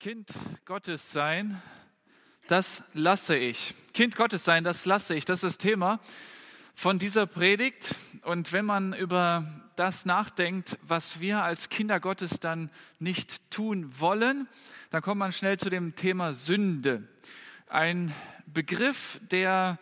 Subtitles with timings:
[0.00, 0.30] Kind
[0.64, 1.60] Gottes sein,
[2.46, 3.74] das lasse ich.
[3.94, 5.24] Kind Gottes sein, das lasse ich.
[5.24, 5.98] Das ist das Thema
[6.76, 7.96] von dieser Predigt.
[8.22, 14.46] Und wenn man über das nachdenkt, was wir als Kinder Gottes dann nicht tun wollen,
[14.90, 17.02] dann kommt man schnell zu dem Thema Sünde.
[17.68, 18.14] Ein
[18.46, 19.80] Begriff, der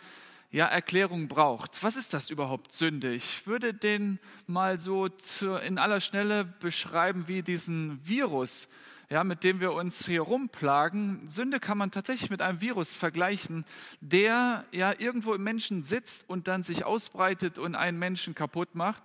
[0.50, 1.82] ja, Erklärung braucht.
[1.82, 3.12] Was ist das überhaupt Sünde?
[3.12, 8.68] Ich würde den mal so zu, in aller Schnelle beschreiben wie diesen Virus,
[9.08, 11.28] ja, mit dem wir uns hier rumplagen.
[11.28, 13.64] Sünde kann man tatsächlich mit einem Virus vergleichen,
[14.00, 19.02] der ja irgendwo im Menschen sitzt und dann sich ausbreitet und einen Menschen kaputt macht.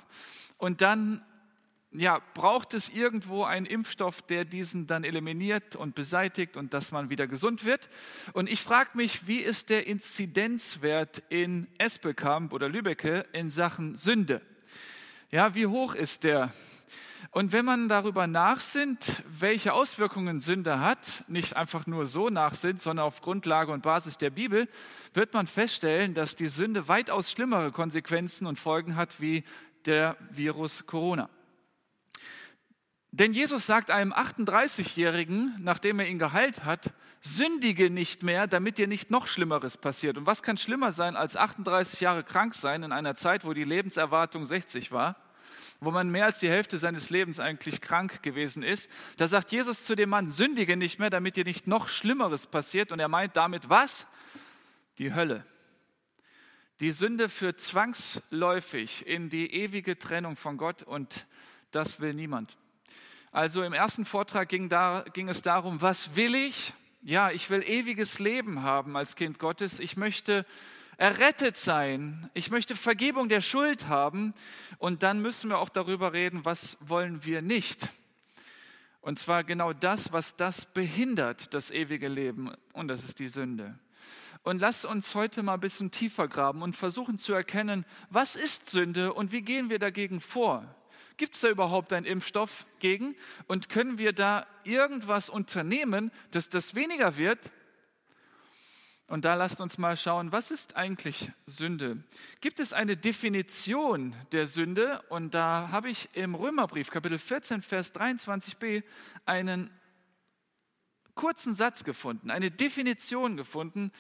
[0.58, 1.24] Und dann
[1.94, 7.10] ja, braucht es irgendwo einen Impfstoff, der diesen dann eliminiert und beseitigt und dass man
[7.10, 7.90] wieder gesund wird.
[8.34, 14.42] Und ich frage mich, wie ist der Inzidenzwert in Esbekamp oder Lübecke in Sachen Sünde?
[15.32, 16.54] Ja, wie hoch ist der?
[17.30, 23.06] Und wenn man darüber nachsinnt, welche Auswirkungen Sünde hat, nicht einfach nur so nachsinnt, sondern
[23.06, 24.68] auf Grundlage und Basis der Bibel,
[25.14, 29.44] wird man feststellen, dass die Sünde weitaus schlimmere Konsequenzen und Folgen hat wie
[29.86, 31.30] der Virus Corona.
[33.12, 38.88] Denn Jesus sagt einem 38-Jährigen, nachdem er ihn geheilt hat, sündige nicht mehr, damit dir
[38.88, 40.18] nicht noch Schlimmeres passiert.
[40.18, 43.66] Und was kann schlimmer sein, als 38 Jahre krank sein in einer Zeit, wo die
[43.66, 45.18] Lebenserwartung 60 war?
[45.84, 48.90] Wo man mehr als die Hälfte seines Lebens eigentlich krank gewesen ist.
[49.18, 52.92] Da sagt Jesus zu dem Mann, sündige nicht mehr, damit dir nicht noch Schlimmeres passiert.
[52.92, 54.06] Und er meint damit was?
[55.00, 55.44] Die Hölle.
[56.82, 61.26] Die Sünde führt zwangsläufig in die ewige Trennung von Gott und
[61.72, 62.58] das will niemand.
[63.32, 66.74] Also im ersten Vortrag ging, da, ging es darum, was will ich?
[67.02, 69.80] Ja, ich will ewiges Leben haben als Kind Gottes.
[69.80, 70.46] Ich möchte
[71.02, 72.30] errettet sein.
[72.36, 74.36] Ich möchte Vergebung der Schuld haben.
[74.78, 77.90] Und dann müssen wir auch darüber reden, was wollen wir nicht.
[79.02, 82.52] Und zwar genau das, was das behindert, das ewige Leben.
[82.74, 83.80] Und das ist die Sünde.
[84.44, 88.70] Und lasst uns heute mal ein bisschen tiefer graben und versuchen zu erkennen, was ist
[88.70, 90.64] Sünde und wie gehen wir dagegen vor?
[91.18, 93.16] Gibt es da überhaupt einen Impfstoff gegen?
[93.48, 97.52] Und können wir da irgendwas unternehmen, dass das weniger wird?
[99.12, 102.02] Und da lasst uns mal schauen, was ist eigentlich Sünde?
[102.40, 105.02] Gibt es eine Definition der Sünde?
[105.10, 108.84] Und da habe ich im Römerbrief Kapitel 14, Vers 23b
[109.26, 109.70] einen
[111.14, 113.92] kurzen Satz gefunden, eine Definition gefunden,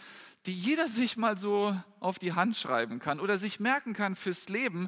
[0.46, 4.48] die jeder sich mal so auf die Hand schreiben kann oder sich merken kann fürs
[4.48, 4.88] Leben.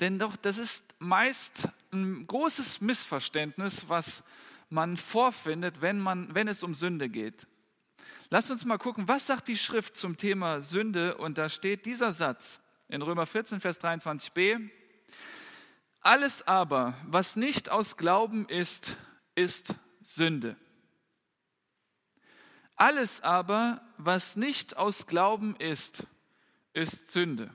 [0.00, 4.24] Denn doch, das ist meist ein großes Missverständnis, was
[4.70, 7.46] man vorfindet, wenn, man, wenn es um Sünde geht.
[8.30, 11.16] Lasst uns mal gucken, was sagt die Schrift zum Thema Sünde?
[11.16, 14.68] Und da steht dieser Satz in Römer 14, Vers 23b.
[16.02, 18.98] Alles aber, was nicht aus Glauben ist,
[19.34, 20.56] ist Sünde.
[22.76, 26.06] Alles aber, was nicht aus Glauben ist,
[26.74, 27.50] ist Sünde.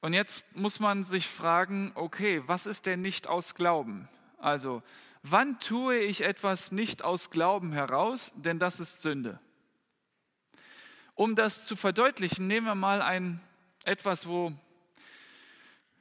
[0.00, 4.08] Und jetzt muss man sich fragen, okay, was ist denn nicht aus Glauben?
[4.38, 4.82] Also,
[5.22, 9.38] wann tue ich etwas nicht aus Glauben heraus, denn das ist Sünde.
[11.14, 13.40] Um das zu verdeutlichen, nehmen wir mal ein
[13.84, 14.52] etwas, wo,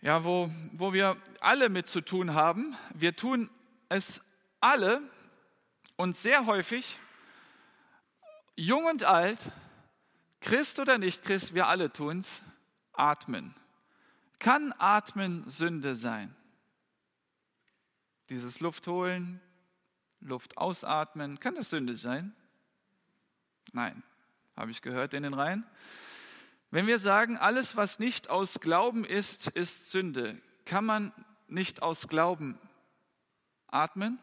[0.01, 2.77] ja, wo, wo wir alle mit zu tun haben.
[2.93, 3.49] Wir tun
[3.89, 4.21] es
[4.59, 5.01] alle
[5.95, 6.99] und sehr häufig,
[8.55, 9.39] jung und alt,
[10.41, 12.41] Christ oder nicht Christ, wir alle tun es,
[12.93, 13.55] atmen.
[14.39, 16.33] Kann Atmen Sünde sein?
[18.29, 19.41] Dieses Luft holen,
[20.19, 22.35] Luft ausatmen, kann das Sünde sein?
[23.73, 24.03] Nein,
[24.55, 25.65] habe ich gehört in den Reihen.
[26.69, 31.11] Wenn wir sagen, alles, was nicht aus Glauben ist, ist Sünde, kann man
[31.47, 32.59] nicht aus Glauben
[33.65, 34.19] atmen?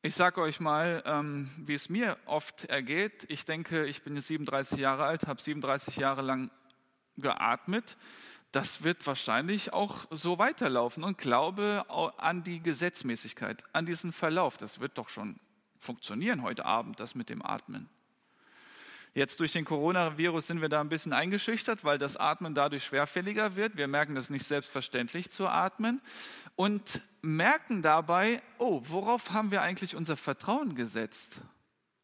[0.00, 3.26] Ich sage euch mal, ähm, wie es mir oft ergeht.
[3.28, 6.50] Ich denke, ich bin jetzt 37 Jahre alt, habe 37 Jahre lang
[7.18, 7.98] geatmet
[8.52, 11.84] das wird wahrscheinlich auch so weiterlaufen und glaube
[12.16, 14.56] an die Gesetzmäßigkeit, an diesen Verlauf.
[14.56, 15.38] Das wird doch schon
[15.78, 17.88] funktionieren heute Abend, das mit dem Atmen.
[19.14, 23.56] Jetzt durch den Coronavirus sind wir da ein bisschen eingeschüchtert, weil das Atmen dadurch schwerfälliger
[23.56, 23.76] wird.
[23.76, 26.02] Wir merken das nicht selbstverständlich zu atmen
[26.54, 31.40] und merken dabei, oh, worauf haben wir eigentlich unser Vertrauen gesetzt?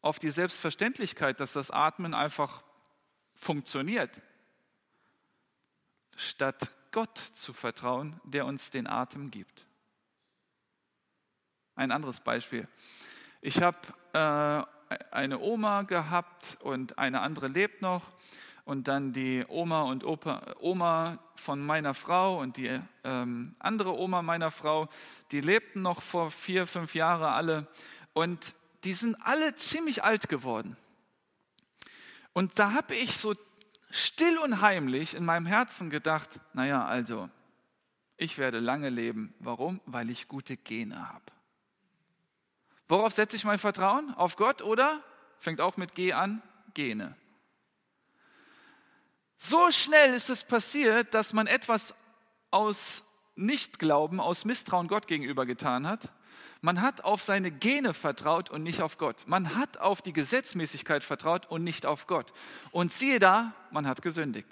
[0.01, 2.63] Auf die Selbstverständlichkeit, dass das Atmen einfach
[3.35, 4.21] funktioniert
[6.15, 9.65] statt Gott zu vertrauen, der uns den Atem gibt.
[11.75, 12.67] Ein anderes Beispiel.
[13.41, 13.77] Ich habe
[14.13, 18.11] äh, eine Oma gehabt und eine andere lebt noch.
[18.65, 24.21] Und dann die Oma und Opa, Oma von meiner Frau und die ähm, andere Oma
[24.21, 24.87] meiner Frau,
[25.31, 27.67] die lebten noch vor vier, fünf Jahren alle.
[28.13, 30.77] und die sind alle ziemlich alt geworden.
[32.33, 33.33] Und da habe ich so
[33.93, 37.29] still und heimlich in meinem Herzen gedacht, naja, also,
[38.17, 39.33] ich werde lange leben.
[39.39, 39.81] Warum?
[39.85, 41.25] Weil ich gute Gene habe.
[42.87, 44.13] Worauf setze ich mein Vertrauen?
[44.15, 45.01] Auf Gott oder?
[45.37, 46.41] Fängt auch mit G an,
[46.73, 47.15] Gene.
[49.37, 51.93] So schnell ist es passiert, dass man etwas
[52.49, 53.03] aus
[53.35, 56.11] Nichtglauben, aus Misstrauen Gott gegenüber getan hat.
[56.65, 59.27] Man hat auf seine Gene vertraut und nicht auf Gott.
[59.27, 62.31] Man hat auf die Gesetzmäßigkeit vertraut und nicht auf Gott.
[62.71, 64.47] Und siehe da, man hat gesündigt.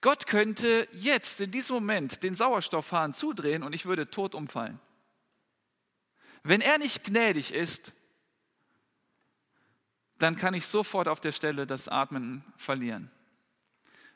[0.00, 4.80] Gott könnte jetzt in diesem Moment den Sauerstoffhahn zudrehen und ich würde tot umfallen.
[6.42, 7.92] Wenn er nicht gnädig ist,
[10.18, 13.12] dann kann ich sofort auf der Stelle das Atmen verlieren.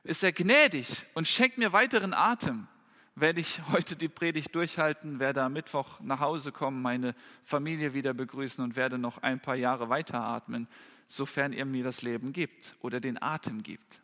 [0.03, 2.67] Ist er gnädig und schenkt mir weiteren Atem,
[3.17, 7.15] werde ich heute die Predigt durchhalten, werde am Mittwoch nach Hause kommen, meine
[7.45, 10.69] Familie wieder begrüßen und werde noch ein paar Jahre weiteratmen,
[11.07, 14.01] sofern er mir das Leben gibt oder den Atem gibt.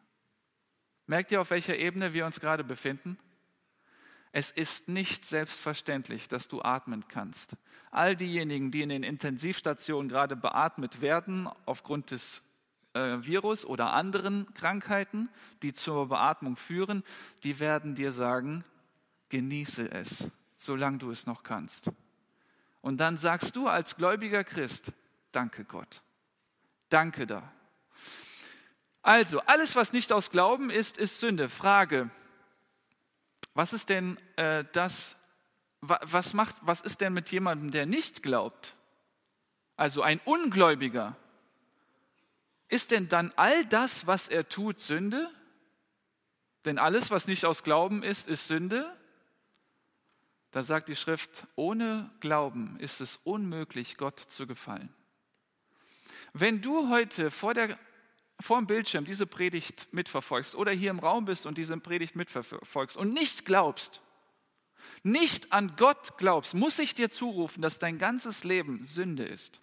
[1.07, 3.19] Merkt ihr, auf welcher Ebene wir uns gerade befinden?
[4.33, 7.57] Es ist nicht selbstverständlich, dass du atmen kannst.
[7.91, 12.43] All diejenigen, die in den Intensivstationen gerade beatmet werden aufgrund des
[12.95, 15.29] äh, Virus oder anderen Krankheiten,
[15.63, 17.03] die zur Beatmung führen,
[17.43, 18.65] die werden dir sagen,
[19.31, 20.27] genieße es,
[20.59, 21.91] solange du es noch kannst.
[22.83, 24.93] Und dann sagst du als gläubiger Christ,
[25.33, 26.03] danke Gott,
[26.91, 27.51] danke da.
[29.03, 31.49] Also, alles, was nicht aus Glauben ist, ist Sünde.
[31.49, 32.11] Frage,
[33.55, 35.17] was ist denn äh, das,
[35.81, 38.77] was, macht, was ist denn mit jemandem, der nicht glaubt?
[39.77, 41.17] Also ein Ungläubiger.
[42.69, 45.31] Ist denn dann all das, was er tut, Sünde?
[46.65, 48.95] Denn alles, was nicht aus Glauben ist, ist Sünde.
[50.51, 54.93] Da sagt die Schrift, ohne Glauben ist es unmöglich, Gott zu gefallen.
[56.33, 57.79] Wenn du heute vor der
[58.41, 62.97] vor dem Bildschirm diese Predigt mitverfolgst oder hier im Raum bist und diese Predigt mitverfolgst
[62.97, 64.01] und nicht glaubst,
[65.03, 69.61] nicht an Gott glaubst, muss ich dir zurufen, dass dein ganzes Leben Sünde ist.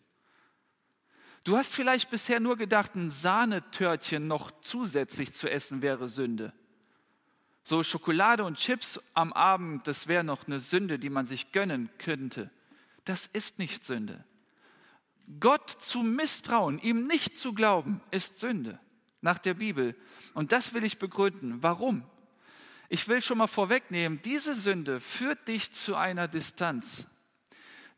[1.44, 6.54] Du hast vielleicht bisher nur gedacht, ein Sahnetörtchen noch zusätzlich zu essen wäre Sünde.
[7.70, 11.90] So Schokolade und Chips am Abend, das wäre noch eine Sünde, die man sich gönnen
[11.98, 12.50] könnte.
[13.04, 14.24] Das ist nicht Sünde.
[15.42, 18.80] Gott zu misstrauen, ihm nicht zu glauben, ist Sünde
[19.20, 19.98] nach der Bibel.
[20.34, 21.62] Und das will ich begründen.
[21.62, 22.06] Warum?
[22.88, 27.06] Ich will schon mal vorwegnehmen, diese Sünde führt dich zu einer Distanz,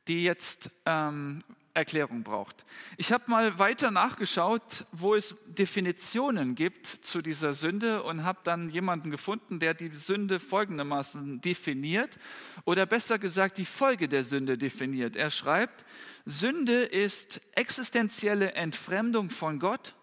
[0.08, 1.44] die jetzt ähm,
[1.74, 2.66] Erklärung braucht.
[2.98, 8.70] Ich habe mal weiter nachgeschaut, wo es Definitionen gibt zu dieser Sünde und habe dann
[8.70, 12.18] jemanden gefunden, der die Sünde folgendermaßen definiert
[12.66, 15.16] oder besser gesagt die Folge der Sünde definiert.
[15.16, 15.86] Er schreibt,
[16.26, 19.96] Sünde ist existenzielle Entfremdung von Gott,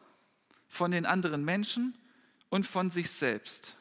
[0.69, 1.97] von den anderen Menschen
[2.49, 3.77] und von sich selbst.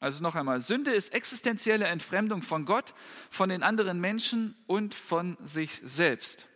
[0.00, 2.92] Also noch einmal, Sünde ist existenzielle Entfremdung von Gott,
[3.30, 6.46] von den anderen Menschen und von sich selbst.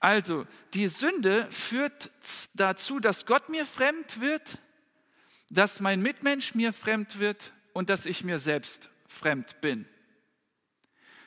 [0.00, 2.10] Also, die Sünde führt
[2.54, 4.58] dazu, dass Gott mir fremd wird,
[5.50, 9.86] dass mein Mitmensch mir fremd wird und dass ich mir selbst fremd bin.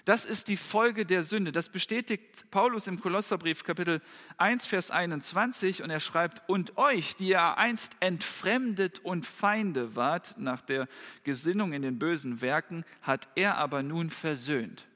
[0.10, 1.52] Das ist die Folge der Sünde.
[1.52, 4.02] Das bestätigt Paulus im Kolosserbrief Kapitel
[4.38, 10.36] 1, Vers 21 und er schreibt, und euch, die ihr einst entfremdet und Feinde wart
[10.40, 10.88] nach der
[11.24, 14.89] Gesinnung in den bösen Werken, hat er aber nun versöhnt.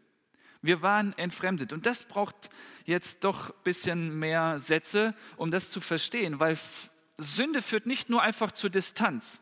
[0.63, 1.74] Wir waren entfremdet.
[1.74, 2.50] Und das braucht
[2.86, 6.58] jetzt doch ein bisschen mehr Sätze, um das zu verstehen, weil
[7.17, 9.41] Sünde führt nicht nur einfach zur Distanz.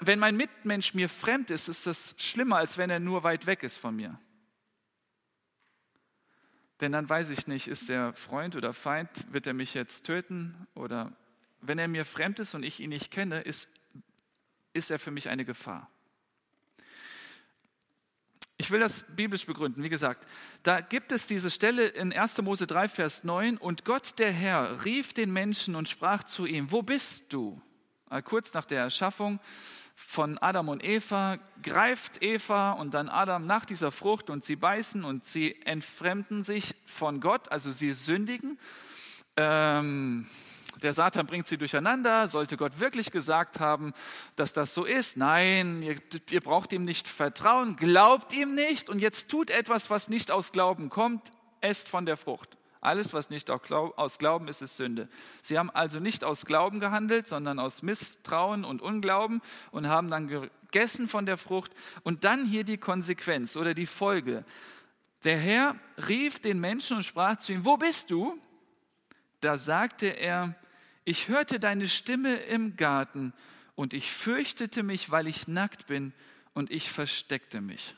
[0.00, 3.62] wenn mein Mitmensch mir fremd ist, ist das schlimmer, als wenn er nur weit weg
[3.62, 4.20] ist von mir.
[6.82, 10.66] Denn dann weiß ich nicht, ist er Freund oder Feind, wird er mich jetzt töten
[10.74, 11.16] oder
[11.60, 13.68] wenn er mir fremd ist und ich ihn nicht kenne, ist,
[14.74, 15.90] ist er für mich eine Gefahr.
[18.60, 19.84] Ich will das biblisch begründen.
[19.84, 20.26] Wie gesagt,
[20.64, 22.42] da gibt es diese Stelle in 1.
[22.42, 23.56] Mose 3, Vers 9.
[23.56, 27.62] Und Gott, der Herr, rief den Menschen und sprach zu ihm, wo bist du?
[28.24, 29.38] Kurz nach der Erschaffung
[29.94, 35.04] von Adam und Eva greift Eva und dann Adam nach dieser Frucht und sie beißen
[35.04, 38.58] und sie entfremden sich von Gott, also sie sündigen.
[39.36, 40.26] Ähm,
[40.82, 42.28] der Satan bringt sie durcheinander.
[42.28, 43.92] Sollte Gott wirklich gesagt haben,
[44.36, 45.16] dass das so ist?
[45.16, 45.96] Nein, ihr,
[46.30, 50.52] ihr braucht ihm nicht vertrauen, glaubt ihm nicht und jetzt tut etwas, was nicht aus
[50.52, 52.56] Glauben kommt, esst von der Frucht.
[52.80, 55.08] Alles, was nicht aus Glauben ist, ist Sünde.
[55.42, 59.42] Sie haben also nicht aus Glauben gehandelt, sondern aus Misstrauen und Unglauben
[59.72, 61.72] und haben dann gegessen von der Frucht.
[62.04, 64.44] Und dann hier die Konsequenz oder die Folge.
[65.24, 65.74] Der Herr
[66.08, 68.38] rief den Menschen und sprach zu ihm, wo bist du?
[69.40, 70.54] Da sagte er,
[71.08, 73.32] ich hörte deine Stimme im Garten
[73.74, 76.12] und ich fürchtete mich, weil ich nackt bin
[76.52, 77.96] und ich versteckte mich.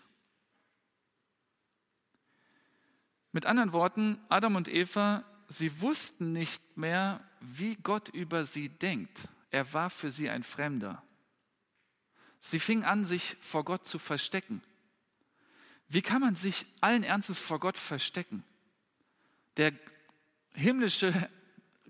[3.32, 9.26] Mit anderen Worten, Adam und Eva, sie wussten nicht mehr, wie Gott über sie denkt.
[9.50, 11.02] Er war für sie ein Fremder.
[12.38, 14.62] Sie fingen an, sich vor Gott zu verstecken.
[15.88, 18.44] Wie kann man sich allen Ernstes vor Gott verstecken?
[19.56, 19.72] Der
[20.54, 21.12] himmlische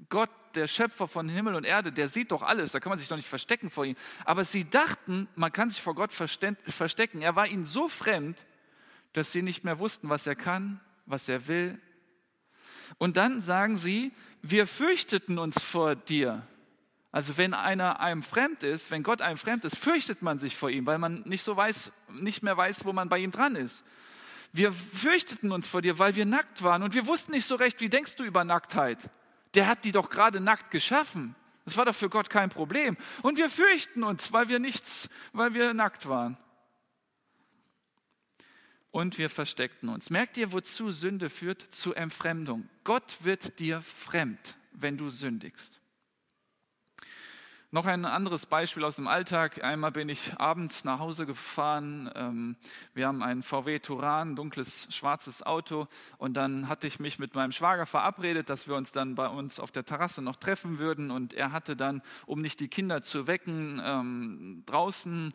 [0.09, 3.09] Gott, der Schöpfer von Himmel und Erde, der sieht doch alles, da kann man sich
[3.09, 3.97] doch nicht verstecken vor ihm.
[4.25, 7.23] Aber sie dachten, man kann sich vor Gott verstecken.
[7.23, 8.43] Er war ihnen so fremd,
[9.13, 11.81] dass sie nicht mehr wussten, was er kann, was er will.
[12.99, 16.47] Und dann sagen sie, wir fürchteten uns vor dir.
[17.13, 20.71] Also wenn einer einem fremd ist, wenn Gott einem fremd ist, fürchtet man sich vor
[20.71, 23.85] ihm, weil man nicht so weiß, nicht mehr weiß, wo man bei ihm dran ist.
[24.53, 27.81] Wir fürchteten uns vor dir, weil wir nackt waren und wir wussten nicht so recht,
[27.81, 29.11] wie denkst du über Nacktheit?
[29.55, 31.35] Der hat die doch gerade nackt geschaffen.
[31.65, 32.97] Das war doch für Gott kein Problem.
[33.23, 36.37] Und wir fürchten uns, weil wir nichts, weil wir nackt waren
[38.91, 40.11] und wir versteckten uns.
[40.11, 41.63] Merkt ihr, wozu Sünde führt?
[41.73, 42.69] Zu Entfremdung.
[42.85, 45.80] Gott wird dir fremd, wenn du sündigst.
[47.73, 49.63] Noch ein anderes Beispiel aus dem Alltag.
[49.63, 52.11] Einmal bin ich abends nach Hause gefahren.
[52.17, 52.57] Ähm,
[52.95, 55.87] wir haben einen VW Turan, dunkles, schwarzes Auto.
[56.19, 59.61] Und dann hatte ich mich mit meinem Schwager verabredet, dass wir uns dann bei uns
[59.61, 61.13] auf der Terrasse noch treffen würden.
[61.13, 65.33] Und er hatte dann, um nicht die Kinder zu wecken, ähm, draußen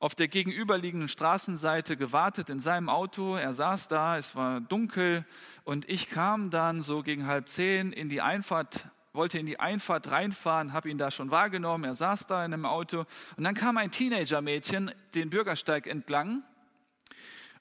[0.00, 3.36] auf der gegenüberliegenden Straßenseite gewartet in seinem Auto.
[3.36, 5.24] Er saß da, es war dunkel
[5.62, 10.10] und ich kam dann so gegen halb zehn in die Einfahrt, wollte in die Einfahrt
[10.10, 11.84] reinfahren, habe ihn da schon wahrgenommen.
[11.84, 13.06] Er saß da in einem Auto
[13.36, 16.42] und dann kam ein Teenager-Mädchen den Bürgersteig entlang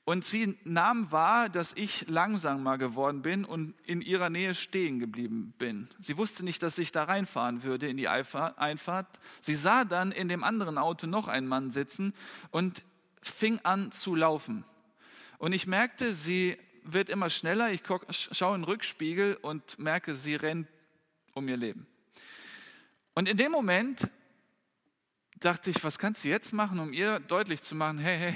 [0.06, 5.54] und sie nahm wahr, dass ich langsamer geworden bin und in ihrer Nähe stehen geblieben
[5.58, 5.88] bin.
[6.02, 9.20] Sie wusste nicht, dass ich da reinfahren würde in die Einfahrt.
[9.40, 12.14] Sie sah dann in dem anderen Auto noch einen Mann sitzen
[12.52, 12.84] und
[13.22, 14.66] fing an zu laufen.
[15.38, 17.72] Und ich merkte, sie wird immer schneller.
[17.72, 20.68] Ich schaue in den Rückspiegel und merke, sie rennt
[21.34, 21.88] um ihr Leben.
[23.14, 24.08] Und in dem Moment
[25.40, 28.36] dachte ich, was kannst du jetzt machen, um ihr deutlich zu machen, hey, hey,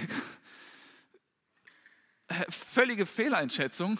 [2.49, 3.99] völlige Fehleinschätzung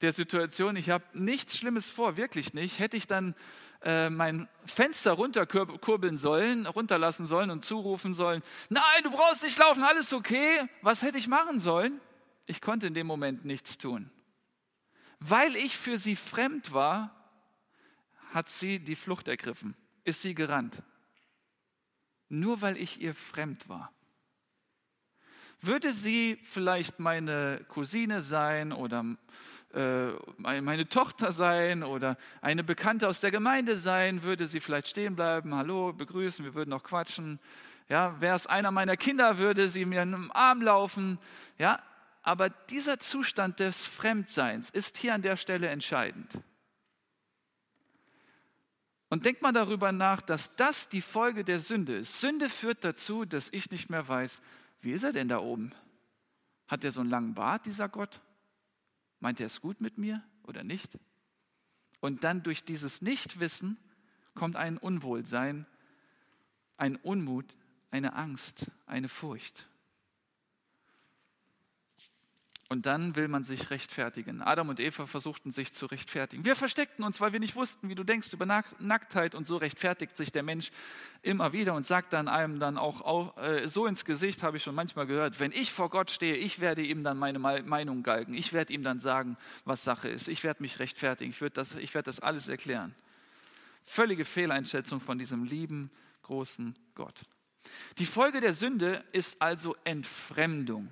[0.00, 0.76] der Situation.
[0.76, 2.78] Ich habe nichts Schlimmes vor, wirklich nicht.
[2.78, 3.34] Hätte ich dann
[3.82, 9.82] äh, mein Fenster runterkurbeln sollen, runterlassen sollen und zurufen sollen, nein, du brauchst nicht laufen,
[9.82, 10.68] alles okay.
[10.82, 12.00] Was hätte ich machen sollen?
[12.46, 14.10] Ich konnte in dem Moment nichts tun.
[15.20, 17.21] Weil ich für sie fremd war,
[18.32, 20.82] hat sie die Flucht ergriffen, ist sie gerannt.
[22.28, 23.92] Nur weil ich ihr fremd war.
[25.60, 29.04] Würde sie vielleicht meine Cousine sein oder
[29.74, 30.08] äh,
[30.38, 35.54] meine Tochter sein oder eine Bekannte aus der Gemeinde sein, würde sie vielleicht stehen bleiben,
[35.54, 37.38] hallo, begrüßen, wir würden noch quatschen.
[37.88, 41.18] Ja, wäre es einer meiner Kinder, würde sie mir im Arm laufen.
[41.58, 41.80] Ja,
[42.22, 46.38] aber dieser Zustand des Fremdseins ist hier an der Stelle entscheidend.
[49.12, 52.18] Und denkt mal darüber nach, dass das die Folge der Sünde ist.
[52.18, 54.40] Sünde führt dazu, dass ich nicht mehr weiß,
[54.80, 55.74] wie ist er denn da oben?
[56.66, 58.22] Hat er so einen langen Bart, dieser Gott?
[59.20, 60.98] Meint er es gut mit mir oder nicht?
[62.00, 63.76] Und dann durch dieses Nichtwissen
[64.34, 65.66] kommt ein Unwohlsein,
[66.78, 67.54] ein Unmut,
[67.90, 69.68] eine Angst, eine Furcht.
[72.72, 74.40] Und dann will man sich rechtfertigen.
[74.40, 76.46] Adam und Eva versuchten sich zu rechtfertigen.
[76.46, 79.34] Wir versteckten uns, weil wir nicht wussten, wie du denkst über Nacktheit.
[79.34, 80.70] Und so rechtfertigt sich der Mensch
[81.20, 84.74] immer wieder und sagt dann einem dann auch, äh, so ins Gesicht, habe ich schon
[84.74, 88.32] manchmal gehört, wenn ich vor Gott stehe, ich werde ihm dann meine Meinung galgen.
[88.32, 89.36] Ich werde ihm dann sagen,
[89.66, 90.28] was Sache ist.
[90.28, 91.30] Ich werde mich rechtfertigen.
[91.30, 92.94] Ich werde das, ich werde das alles erklären.
[93.84, 95.90] Völlige Fehleinschätzung von diesem lieben,
[96.22, 97.26] großen Gott.
[97.98, 100.88] Die Folge der Sünde ist also Entfremdung.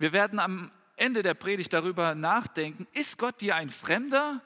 [0.00, 4.42] Wir werden am Ende der Predigt darüber nachdenken, ist Gott dir ein Fremder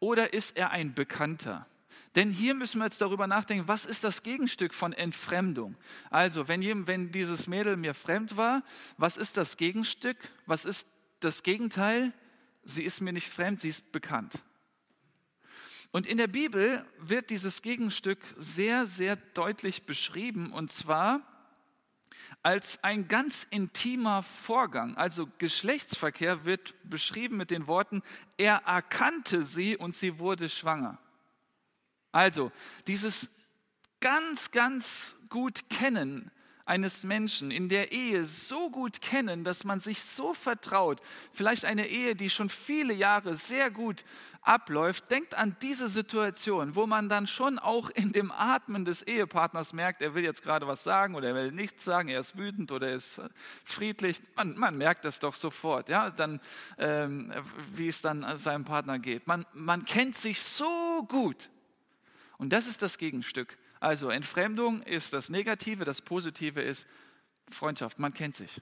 [0.00, 1.66] oder ist er ein Bekannter?
[2.14, 5.76] Denn hier müssen wir jetzt darüber nachdenken, was ist das Gegenstück von Entfremdung?
[6.10, 8.62] Also, wenn, wenn dieses Mädel mir fremd war,
[8.96, 10.16] was ist das Gegenstück?
[10.46, 10.86] Was ist
[11.20, 12.12] das Gegenteil?
[12.64, 14.42] Sie ist mir nicht fremd, sie ist bekannt.
[15.90, 20.52] Und in der Bibel wird dieses Gegenstück sehr, sehr deutlich beschrieben.
[20.52, 21.22] Und zwar
[22.42, 24.96] als ein ganz intimer Vorgang.
[24.96, 28.02] Also Geschlechtsverkehr wird beschrieben mit den Worten,
[28.36, 30.98] er erkannte sie und sie wurde schwanger.
[32.12, 32.52] Also
[32.86, 33.30] dieses
[34.00, 36.30] ganz, ganz gut kennen
[36.68, 41.00] eines Menschen in der Ehe so gut kennen, dass man sich so vertraut,
[41.32, 44.04] vielleicht eine Ehe, die schon viele Jahre sehr gut
[44.42, 49.72] abläuft, denkt an diese Situation, wo man dann schon auch in dem Atmen des Ehepartners
[49.72, 52.70] merkt, er will jetzt gerade was sagen oder er will nichts sagen, er ist wütend
[52.70, 53.20] oder er ist
[53.64, 54.20] friedlich.
[54.36, 56.38] Man, man merkt das doch sofort, ja, dann,
[56.76, 57.32] ähm,
[57.74, 59.26] wie es dann seinem Partner geht.
[59.26, 61.48] Man, man kennt sich so gut.
[62.36, 66.86] Und das ist das Gegenstück also Entfremdung ist das Negative, das Positive ist
[67.50, 67.98] Freundschaft.
[67.98, 68.60] Man kennt sich.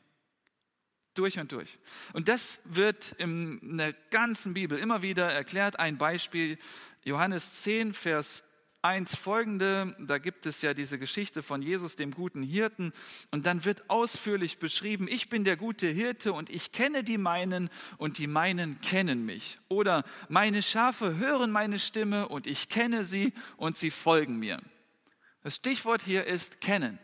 [1.15, 1.79] Durch und durch.
[2.13, 5.79] Und das wird in der ganzen Bibel immer wieder erklärt.
[5.79, 6.59] Ein Beispiel,
[7.05, 8.43] Johannes 10, Vers
[8.83, 12.93] 1 folgende, da gibt es ja diese Geschichte von Jesus, dem guten Hirten,
[13.33, 17.69] und dann wird ausführlich beschrieben, ich bin der gute Hirte und ich kenne die meinen
[17.97, 19.59] und die meinen kennen mich.
[19.69, 24.61] Oder meine Schafe hören meine Stimme und ich kenne sie und sie folgen mir.
[25.47, 26.99] Das Stichwort hier ist kennen.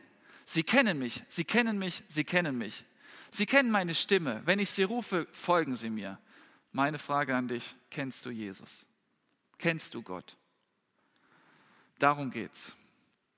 [0.47, 2.85] Sie kennen mich, sie kennen mich, sie kennen mich.
[3.31, 4.43] Sie kennen meine Stimme.
[4.47, 6.19] Wenn ich sie rufe, folgen sie mir.
[6.73, 8.85] Meine Frage an dich, kennst du Jesus?
[9.59, 10.37] Kennst du Gott?
[12.01, 12.75] Darum geht's.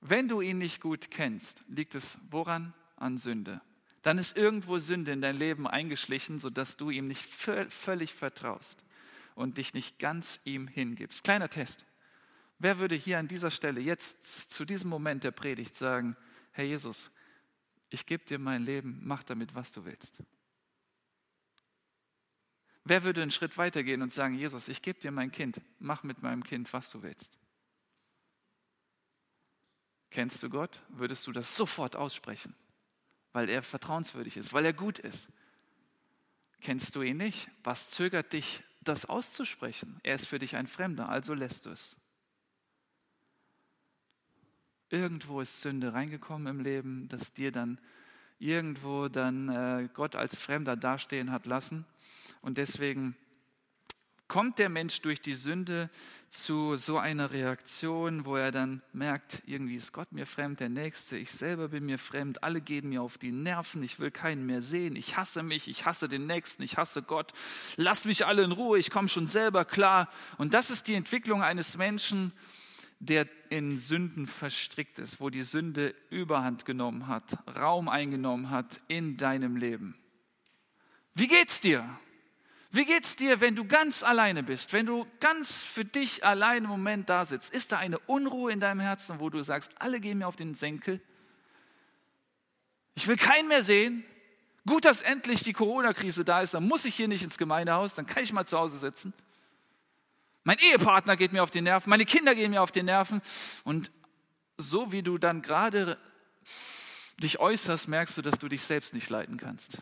[0.01, 2.73] Wenn du ihn nicht gut kennst, liegt es woran?
[2.95, 3.61] An Sünde.
[4.01, 8.79] Dann ist irgendwo Sünde in dein Leben eingeschlichen, sodass du ihm nicht völlig vertraust
[9.35, 11.23] und dich nicht ganz ihm hingibst.
[11.23, 11.85] Kleiner Test.
[12.59, 16.15] Wer würde hier an dieser Stelle jetzt zu diesem Moment der Predigt sagen,
[16.51, 17.11] Herr Jesus,
[17.89, 20.17] ich gebe dir mein Leben, mach damit, was du willst?
[22.85, 26.21] Wer würde einen Schritt weitergehen und sagen, Jesus, ich gebe dir mein Kind, mach mit
[26.21, 27.37] meinem Kind, was du willst?
[30.11, 30.81] Kennst du Gott?
[30.89, 32.55] Würdest du das sofort aussprechen,
[33.33, 35.27] weil er vertrauenswürdig ist, weil er gut ist?
[36.61, 37.49] Kennst du ihn nicht?
[37.63, 39.99] Was zögert dich, das auszusprechen?
[40.03, 41.97] Er ist für dich ein Fremder, also lässt du es.
[44.89, 47.79] Irgendwo ist Sünde reingekommen im Leben, dass dir dann
[48.39, 51.85] irgendwo dann äh, Gott als Fremder dastehen hat lassen.
[52.41, 53.15] Und deswegen
[54.27, 55.89] kommt der Mensch durch die Sünde
[56.29, 61.17] zu so einer Reaktion, wo er dann merkt, irgendwie ist Gott mir fremd, der Nächste,
[61.17, 64.61] ich selber bin mir fremd, alle gehen mir auf die Nerven, ich will keinen mehr
[64.61, 67.31] sehen, ich hasse mich, ich hasse den Nächsten, ich hasse Gott,
[67.77, 70.09] lasst mich alle in Ruhe, ich komme schon selber klar.
[70.37, 72.33] Und das ist die Entwicklung eines Menschen,
[72.99, 79.17] der in Sünden verstrickt ist, wo die Sünde Überhand genommen hat, Raum eingenommen hat in
[79.17, 79.95] deinem Leben.
[81.13, 81.87] Wie geht's dir?
[82.71, 86.69] Wie geht's dir, wenn du ganz alleine bist, wenn du ganz für dich allein im
[86.69, 87.53] Moment da sitzt?
[87.53, 90.55] Ist da eine Unruhe in deinem Herzen, wo du sagst, alle gehen mir auf den
[90.55, 90.99] Senkel?
[92.95, 94.03] Ich will keinen mehr sehen.
[94.67, 98.07] Gut, dass endlich die Corona-Krise da ist, dann muss ich hier nicht ins Gemeindehaus, dann
[98.07, 99.13] kann ich mal zu Hause sitzen.
[100.45, 103.19] Mein Ehepartner geht mir auf die Nerven, meine Kinder gehen mir auf die Nerven.
[103.63, 103.91] Und
[104.57, 105.97] so wie du dann gerade
[107.17, 109.79] dich äußerst, merkst du, dass du dich selbst nicht leiten kannst.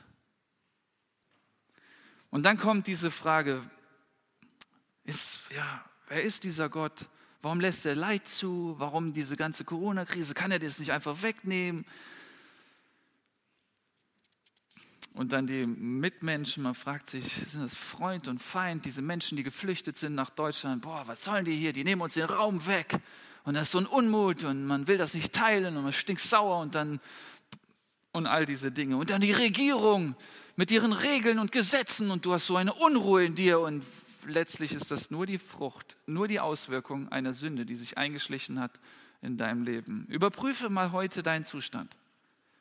[2.30, 3.62] Und dann kommt diese Frage,
[5.04, 7.10] ist, ja, wer ist dieser Gott?
[7.42, 8.76] Warum lässt er Leid zu?
[8.78, 10.34] Warum diese ganze Corona-Krise?
[10.34, 11.86] Kann er das nicht einfach wegnehmen?
[15.16, 19.44] Und dann die Mitmenschen, man fragt sich, sind das Freund und Feind, diese Menschen, die
[19.44, 23.00] geflüchtet sind nach Deutschland, boah, was sollen die hier, die nehmen uns den Raum weg
[23.44, 26.22] und das ist so ein Unmut und man will das nicht teilen und man stinkt
[26.22, 27.00] sauer und dann
[28.12, 28.96] und all diese Dinge.
[28.98, 30.16] Und dann die Regierung
[30.56, 33.84] mit ihren Regeln und Gesetzen und du hast so eine Unruhe in dir und
[34.28, 38.80] letztlich ist das nur die Frucht, nur die Auswirkung einer Sünde, die sich eingeschlichen hat
[39.22, 40.06] in deinem Leben.
[40.10, 41.96] Überprüfe mal heute deinen Zustand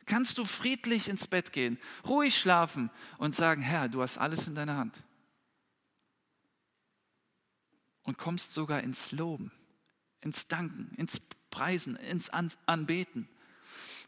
[0.07, 4.55] kannst du friedlich ins Bett gehen, ruhig schlafen und sagen, Herr, du hast alles in
[4.55, 5.03] deiner Hand.
[8.03, 9.53] Und kommst sogar ins Loben,
[10.21, 13.29] ins Danken, ins Preisen, ins Anbeten.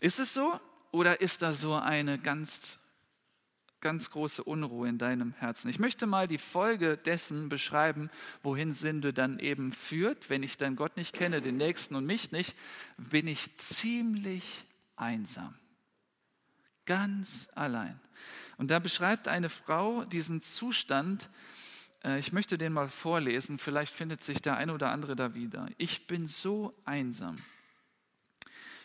[0.00, 2.78] Ist es so oder ist da so eine ganz,
[3.80, 5.68] ganz große Unruhe in deinem Herzen?
[5.68, 8.11] Ich möchte mal die Folge dessen beschreiben,
[8.42, 10.28] wohin Sünde dann eben führt.
[10.28, 12.57] Wenn ich dann Gott nicht kenne, den Nächsten und mich nicht,
[12.96, 14.64] bin ich ziemlich
[14.96, 15.54] einsam
[16.87, 17.99] ganz allein.
[18.57, 21.29] Und da beschreibt eine Frau diesen Zustand,
[22.05, 25.68] äh, ich möchte den mal vorlesen, vielleicht findet sich der eine oder andere da wieder.
[25.79, 27.37] Ich bin so einsam.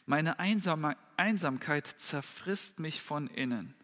[0.05, 3.75] Meine Einsamkeit zerfrisst mich von innen.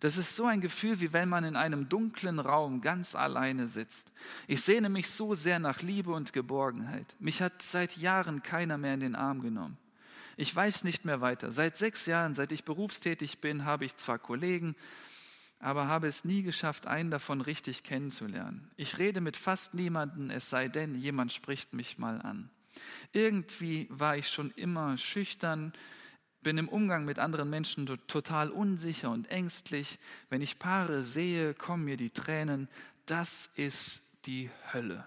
[0.00, 4.12] Das ist so ein Gefühl, wie wenn man in einem dunklen Raum ganz alleine sitzt.
[4.46, 7.16] Ich sehne mich so sehr nach Liebe und Geborgenheit.
[7.18, 9.76] Mich hat seit Jahren keiner mehr in den Arm genommen.
[10.40, 11.50] Ich weiß nicht mehr weiter.
[11.50, 14.76] Seit sechs Jahren, seit ich berufstätig bin, habe ich zwar Kollegen,
[15.58, 18.70] aber habe es nie geschafft, einen davon richtig kennenzulernen.
[18.76, 22.50] Ich rede mit fast niemanden, es sei denn, jemand spricht mich mal an.
[23.12, 25.72] Irgendwie war ich schon immer schüchtern,
[26.40, 29.98] bin im Umgang mit anderen Menschen total unsicher und ängstlich.
[30.30, 32.68] Wenn ich Paare sehe, kommen mir die Tränen.
[33.06, 35.04] Das ist die Hölle.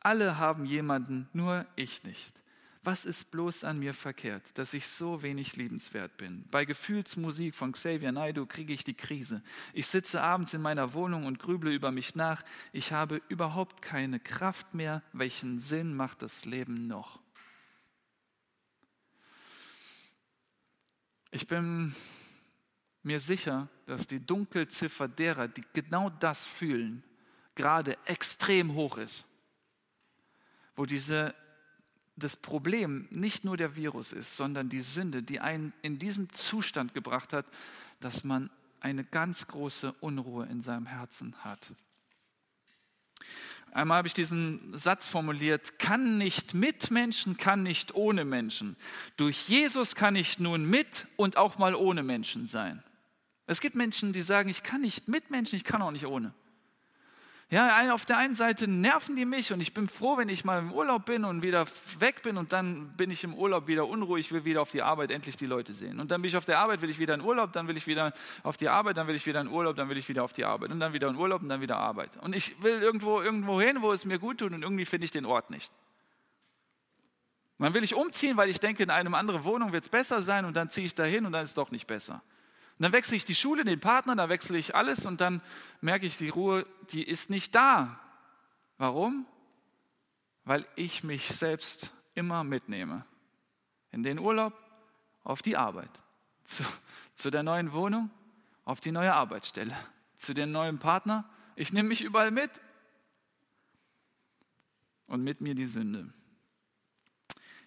[0.00, 2.43] Alle haben jemanden, nur ich nicht.
[2.86, 6.44] Was ist bloß an mir verkehrt, dass ich so wenig liebenswert bin?
[6.50, 9.42] Bei Gefühlsmusik von Xavier Naidu kriege ich die Krise.
[9.72, 12.42] Ich sitze abends in meiner Wohnung und grüble über mich nach.
[12.72, 15.02] Ich habe überhaupt keine Kraft mehr.
[15.14, 17.20] Welchen Sinn macht das Leben noch?
[21.30, 21.94] Ich bin
[23.02, 27.02] mir sicher, dass die Dunkelziffer derer, die genau das fühlen,
[27.54, 29.26] gerade extrem hoch ist.
[30.76, 31.34] Wo diese
[32.16, 36.94] das Problem nicht nur der Virus ist, sondern die Sünde, die einen in diesem Zustand
[36.94, 37.46] gebracht hat,
[38.00, 38.50] dass man
[38.80, 41.72] eine ganz große Unruhe in seinem Herzen hat.
[43.72, 48.76] Einmal habe ich diesen Satz formuliert, kann nicht mit Menschen, kann nicht ohne Menschen.
[49.16, 52.84] Durch Jesus kann ich nun mit und auch mal ohne Menschen sein.
[53.46, 56.32] Es gibt Menschen, die sagen, ich kann nicht mit Menschen, ich kann auch nicht ohne.
[57.50, 60.58] Ja, auf der einen Seite nerven die mich und ich bin froh, wenn ich mal
[60.58, 61.66] im Urlaub bin und wieder
[61.98, 65.10] weg bin und dann bin ich im Urlaub wieder unruhig, will wieder auf die Arbeit
[65.10, 66.00] endlich die Leute sehen.
[66.00, 67.86] Und dann bin ich auf der Arbeit, will ich wieder in Urlaub, dann will ich
[67.86, 70.32] wieder auf die Arbeit, dann will ich wieder in Urlaub, dann will ich wieder auf
[70.32, 72.10] die Arbeit und dann wieder in Urlaub und dann wieder Arbeit.
[72.22, 75.10] Und ich will irgendwo, irgendwo hin, wo es mir gut tut und irgendwie finde ich
[75.10, 75.70] den Ort nicht.
[77.58, 80.46] dann will ich umziehen, weil ich denke, in eine andere Wohnung wird es besser sein
[80.46, 82.22] und dann ziehe ich da hin und dann ist es doch nicht besser.
[82.78, 85.40] Und dann wechsle ich die Schule, den Partner, dann wechsle ich alles und dann
[85.80, 88.00] merke ich, die Ruhe, die ist nicht da.
[88.78, 89.26] Warum?
[90.44, 93.04] Weil ich mich selbst immer mitnehme.
[93.92, 94.52] In den Urlaub,
[95.22, 95.90] auf die Arbeit,
[96.44, 96.64] zu,
[97.14, 98.10] zu der neuen Wohnung,
[98.64, 99.76] auf die neue Arbeitsstelle,
[100.16, 101.28] zu dem neuen Partner.
[101.54, 102.50] Ich nehme mich überall mit.
[105.06, 106.12] Und mit mir die Sünde.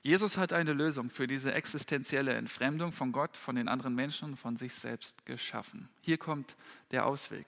[0.07, 4.37] Jesus hat eine Lösung für diese existenzielle Entfremdung von Gott, von den anderen Menschen und
[4.37, 5.89] von sich selbst geschaffen.
[5.99, 6.55] Hier kommt
[6.91, 7.45] der Ausweg.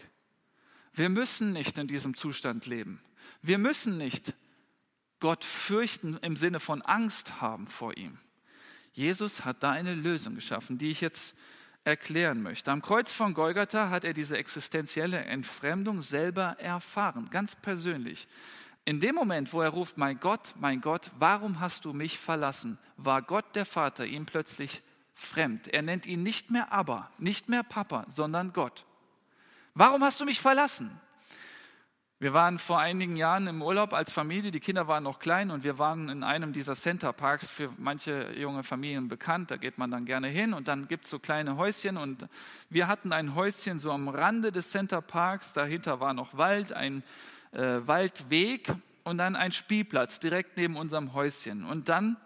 [0.94, 3.00] Wir müssen nicht in diesem Zustand leben.
[3.42, 4.34] Wir müssen nicht
[5.22, 8.18] Gott fürchten im Sinne von Angst haben vor ihm.
[8.92, 11.38] Jesus hat da eine Lösung geschaffen, die ich jetzt
[11.86, 12.74] erklären möchte.
[12.74, 18.28] Am Kreuz von Golgatha hat er diese existenzielle Entfremdung selber erfahren, ganz persönlich.
[18.90, 22.80] In dem Moment, wo er ruft, mein Gott, mein Gott, warum hast du mich verlassen,
[22.98, 24.82] war Gott der Vater ihm plötzlich
[25.14, 25.68] fremd.
[25.68, 28.86] Er nennt ihn nicht mehr Abba, nicht mehr Papa, sondern Gott.
[29.76, 30.90] Warum hast du mich verlassen?
[32.18, 35.64] Wir waren vor einigen Jahren im Urlaub als Familie, die Kinder waren noch klein und
[35.64, 39.52] wir waren in einem dieser Center Parks für manche junge Familien bekannt.
[39.52, 42.28] Da geht man dann gerne hin und dann gibt es so kleine Häuschen und
[42.72, 45.54] wir hatten ein Häuschen so am Rande des Center Parks.
[45.54, 47.04] Dahinter war noch Wald, ein
[47.52, 48.72] äh, Waldweg
[49.04, 51.66] und dann ein Spielplatz direkt neben unserem Häuschen.
[51.66, 52.18] Und dann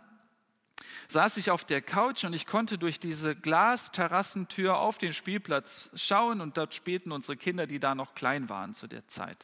[1.07, 6.41] saß ich auf der Couch und ich konnte durch diese Glasterrassentür auf den Spielplatz schauen
[6.41, 9.37] und dort spielten unsere Kinder, die da noch klein waren zu der Zeit.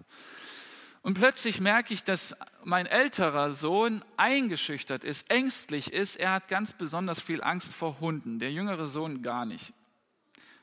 [1.01, 6.17] Und plötzlich merke ich, dass mein älterer Sohn eingeschüchtert ist, ängstlich ist.
[6.17, 9.73] Er hat ganz besonders viel Angst vor Hunden, der jüngere Sohn gar nicht.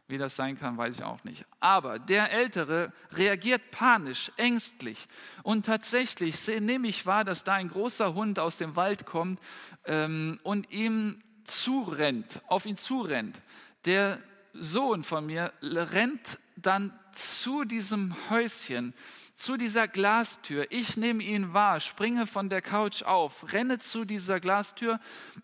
[0.09, 1.45] Wie das sein kann, weiß ich auch nicht.
[1.59, 5.09] Aber der Ältere reagiert panisch, ängstlich.
[5.43, 9.41] Und tatsächlich nehme ich wahr, dass da ein großer Hund aus dem Wald kommt
[9.85, 13.43] ähm, und ihm zurennt, auf ihn zurennt.
[13.85, 14.21] Der
[14.53, 18.95] Sohn von mir rennt dann zu diesem Häuschen,
[19.35, 20.67] zu dieser Glastür.
[20.71, 25.01] Ich nehme ihn wahr, springe von der Couch auf, renne zu dieser Glastür,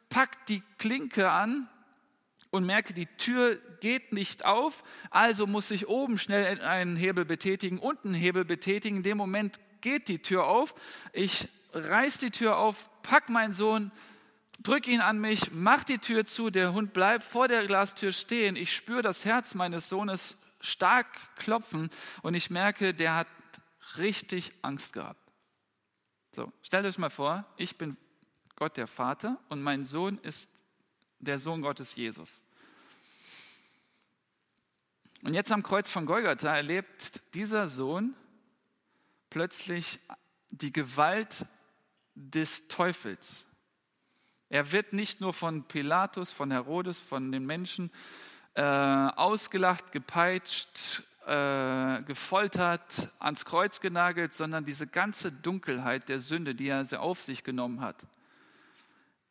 [0.09, 1.69] pack die Klinke an
[2.53, 7.79] und merke, die Tür geht nicht auf, also muss ich oben schnell einen Hebel betätigen,
[7.79, 8.99] unten einen Hebel betätigen.
[8.99, 10.75] In dem Moment geht die Tür auf.
[11.13, 13.91] Ich reiß die Tür auf, pack meinen Sohn,
[14.61, 16.51] drück ihn an mich, mach die Tür zu.
[16.51, 18.55] Der Hund bleibt vor der Glastür stehen.
[18.55, 21.89] Ich spüre das Herz meines Sohnes stark klopfen
[22.21, 23.29] und ich merke, der hat
[23.97, 25.33] richtig Angst gehabt.
[26.37, 27.97] So, stellt euch mal vor, ich bin
[28.57, 30.62] Gott der Vater und mein Sohn ist
[31.23, 32.43] der Sohn Gottes Jesus.
[35.23, 38.15] Und jetzt am Kreuz von Golgatha erlebt dieser Sohn
[39.31, 40.01] plötzlich
[40.51, 41.47] die Gewalt
[42.15, 43.47] des Teufels.
[44.49, 47.91] Er wird nicht nur von Pilatus, von Herodes, von den Menschen
[48.55, 56.69] äh, ausgelacht, gepeitscht, äh, gefoltert, ans Kreuz genagelt, sondern diese ganze Dunkelheit der Sünde, die
[56.69, 58.05] er auf sich genommen hat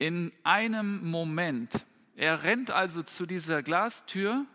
[0.01, 1.85] in einem Moment.
[2.15, 4.47] Er rennt also zu dieser Glastür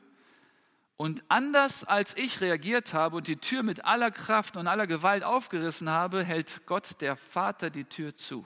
[0.96, 5.22] und anders als ich reagiert habe und die Tür mit aller Kraft und aller Gewalt
[5.22, 8.44] aufgerissen habe, hält Gott der Vater die Tür zu.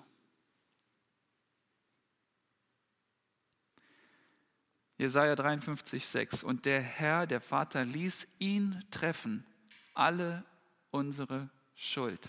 [4.98, 6.42] Jesaja 53, 6.
[6.42, 9.46] Und der Herr, der Vater, ließ ihn treffen,
[9.94, 10.44] alle
[10.90, 12.28] unsere Schuld.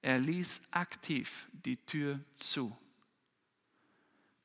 [0.00, 2.74] Er ließ aktiv die Tür zu.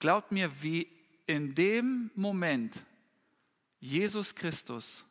[0.05, 0.87] Glaubt mir, wie
[1.25, 2.85] in dem Moment
[3.79, 5.03] Jesus Christus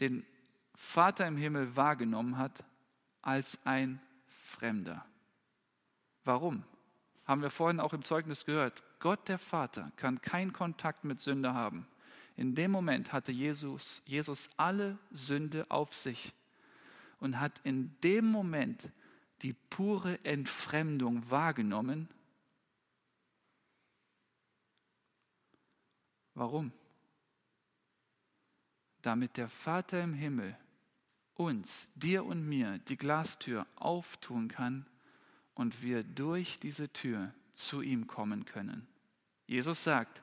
[0.00, 0.26] den
[0.74, 2.64] Vater im Himmel wahrgenommen hat
[3.22, 5.06] als ein Fremder.
[6.24, 6.64] Warum?
[7.24, 8.82] Haben wir vorhin auch im Zeugnis gehört.
[8.98, 11.86] Gott der Vater kann keinen Kontakt mit Sünde haben.
[12.34, 16.32] In dem Moment hatte Jesus, Jesus alle Sünde auf sich
[17.20, 18.88] und hat in dem Moment
[19.42, 22.08] die pure Entfremdung wahrgenommen.
[26.40, 26.72] Warum?
[29.02, 30.56] Damit der Vater im Himmel
[31.34, 34.86] uns, dir und mir, die Glastür auftun kann
[35.52, 38.86] und wir durch diese Tür zu ihm kommen können.
[39.46, 40.22] Jesus sagt,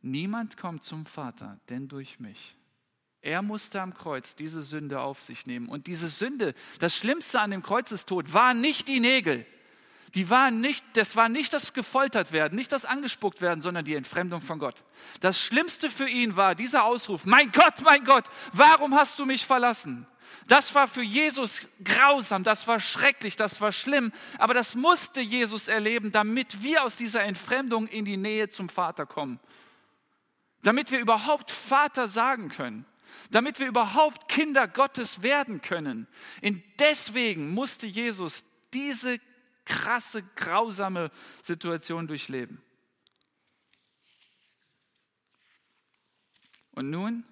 [0.00, 2.56] niemand kommt zum Vater, denn durch mich.
[3.20, 5.68] Er musste am Kreuz diese Sünde auf sich nehmen.
[5.68, 9.46] Und diese Sünde, das Schlimmste an dem Kreuzestod, war nicht die Nägel.
[10.14, 13.94] Die waren nicht, das war nicht das gefoltert werden, nicht das angespuckt werden, sondern die
[13.94, 14.76] Entfremdung von Gott.
[15.20, 19.46] Das Schlimmste für ihn war dieser Ausruf, mein Gott, mein Gott, warum hast du mich
[19.46, 20.06] verlassen?
[20.46, 25.68] Das war für Jesus grausam, das war schrecklich, das war schlimm, aber das musste Jesus
[25.68, 29.40] erleben, damit wir aus dieser Entfremdung in die Nähe zum Vater kommen.
[30.62, 32.86] Damit wir überhaupt Vater sagen können
[33.30, 36.06] damit wir überhaupt Kinder Gottes werden können.
[36.42, 39.18] Und deswegen musste Jesus diese
[39.68, 41.10] krasse, grausame
[41.42, 42.60] Situation durchleben.
[46.72, 47.24] Und nun,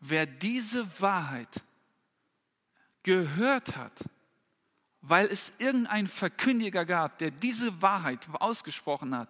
[0.00, 1.62] wer diese Wahrheit
[3.02, 4.04] gehört hat,
[5.00, 9.28] weil es irgendeinen Verkündiger gab, der diese Wahrheit ausgesprochen hat,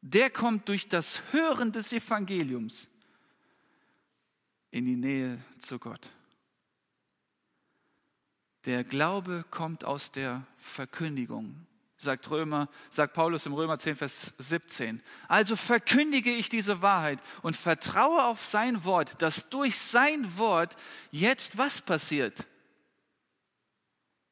[0.00, 2.88] der kommt durch das Hören des Evangeliums
[4.70, 6.08] in die Nähe zu Gott.
[8.64, 15.02] Der Glaube kommt aus der Verkündigung, sagt Römer, sagt Paulus im Römer 10, Vers 17.
[15.28, 20.76] Also verkündige ich diese Wahrheit und vertraue auf sein Wort, dass durch sein Wort
[21.10, 22.46] jetzt was passiert?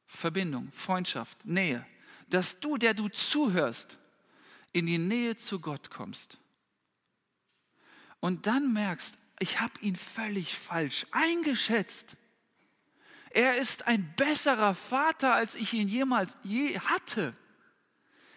[0.07, 1.85] Verbindung, Freundschaft, Nähe.
[2.29, 3.97] Dass du, der du zuhörst,
[4.73, 6.41] in die Nähe zu Gott kommst
[8.21, 12.15] und dann merkst, ich habe ihn völlig falsch eingeschätzt.
[13.33, 17.33] Er ist ein besserer Vater, als ich ihn jemals je hatte.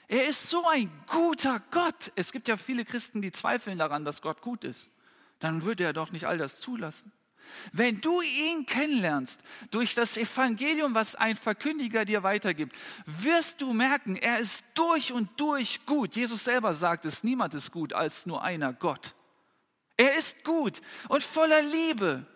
[0.06, 2.12] Er ist so ein guter Gott.
[2.14, 4.88] Es gibt ja viele Christen, die zweifeln daran, dass Gott gut ist.
[5.40, 7.12] Dann würde er doch nicht all das zulassen.
[7.72, 12.76] Wenn du ihn kennenlernst durch das Evangelium, was ein Verkündiger dir weitergibt,
[13.06, 16.16] wirst du merken, er ist durch und durch gut.
[16.16, 19.14] Jesus selber sagt es, niemand ist gut als nur einer Gott.
[19.96, 22.26] Er ist gut und voller Liebe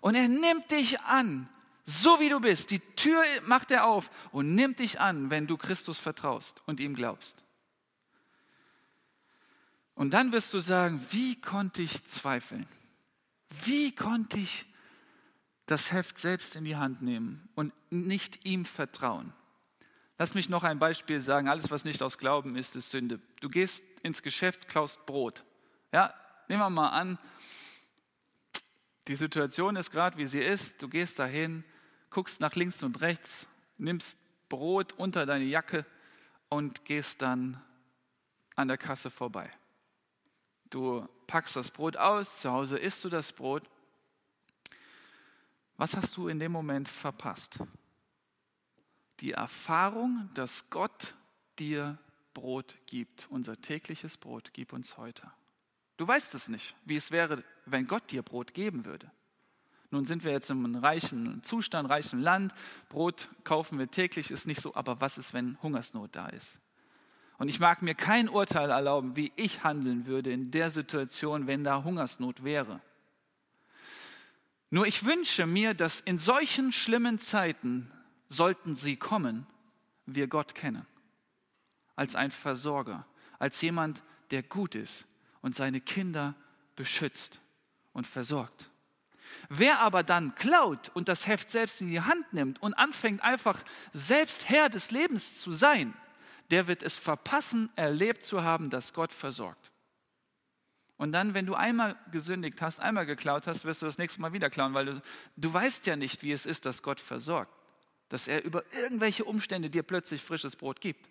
[0.00, 1.48] und er nimmt dich an,
[1.84, 2.70] so wie du bist.
[2.70, 6.94] Die Tür macht er auf und nimmt dich an, wenn du Christus vertraust und ihm
[6.94, 7.42] glaubst.
[9.94, 12.66] Und dann wirst du sagen, wie konnte ich zweifeln?
[13.64, 14.64] Wie konnte ich
[15.66, 19.32] das Heft selbst in die Hand nehmen und nicht ihm vertrauen?
[20.18, 21.48] Lass mich noch ein Beispiel sagen.
[21.48, 23.20] Alles, was nicht aus Glauben ist, ist Sünde.
[23.40, 25.44] Du gehst ins Geschäft, klaust Brot.
[25.92, 26.14] Ja,
[26.48, 27.18] nehmen wir mal an,
[29.08, 30.82] die Situation ist gerade, wie sie ist.
[30.82, 31.64] Du gehst dahin,
[32.10, 35.84] guckst nach links und rechts, nimmst Brot unter deine Jacke
[36.48, 37.60] und gehst dann
[38.54, 39.50] an der Kasse vorbei.
[40.70, 43.68] Du packst das Brot aus, zu Hause isst du das Brot.
[45.76, 47.58] Was hast du in dem Moment verpasst?
[49.20, 51.14] Die Erfahrung, dass Gott
[51.58, 51.98] dir
[52.34, 55.30] Brot gibt, unser tägliches Brot, gib uns heute.
[56.02, 59.08] Du weißt es nicht, wie es wäre, wenn Gott dir Brot geben würde.
[59.92, 62.52] Nun sind wir jetzt im reichen Zustand, reichen Land.
[62.88, 64.74] Brot kaufen wir täglich, ist nicht so.
[64.74, 66.58] Aber was ist, wenn Hungersnot da ist?
[67.38, 71.62] Und ich mag mir kein Urteil erlauben, wie ich handeln würde in der Situation, wenn
[71.62, 72.80] da Hungersnot wäre.
[74.70, 77.92] Nur ich wünsche mir, dass in solchen schlimmen Zeiten,
[78.28, 79.46] sollten sie kommen,
[80.06, 80.84] wir Gott kennen.
[81.94, 83.06] Als ein Versorger,
[83.38, 85.04] als jemand, der gut ist
[85.42, 86.34] und seine Kinder
[86.76, 87.40] beschützt
[87.92, 88.70] und versorgt.
[89.48, 93.62] Wer aber dann klaut und das Heft selbst in die Hand nimmt und anfängt einfach
[93.92, 95.94] selbst Herr des Lebens zu sein,
[96.50, 99.70] der wird es verpassen, erlebt zu haben, dass Gott versorgt.
[100.96, 104.32] Und dann, wenn du einmal gesündigt hast, einmal geklaut hast, wirst du das nächste Mal
[104.32, 105.02] wieder klauen, weil du,
[105.36, 107.52] du weißt ja nicht, wie es ist, dass Gott versorgt.
[108.08, 111.08] Dass er über irgendwelche Umstände dir plötzlich frisches Brot gibt.